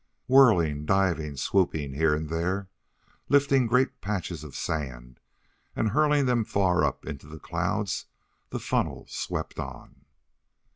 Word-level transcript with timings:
Whirling, 0.25 0.87
diving, 0.87 1.37
swooping 1.37 1.93
here 1.93 2.15
and 2.15 2.27
there, 2.27 2.69
lifting 3.29 3.67
great 3.67 4.01
patches 4.01 4.43
of 4.43 4.55
sand 4.55 5.19
and 5.75 5.89
hurling 5.91 6.25
them 6.25 6.43
far 6.43 6.83
up 6.83 7.05
into 7.05 7.27
the 7.27 7.37
clouds, 7.37 8.07
the 8.49 8.57
funnel 8.59 9.05
swept 9.07 9.59
on. 9.59 10.05